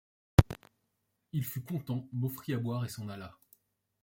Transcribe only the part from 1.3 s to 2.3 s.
Il fut content,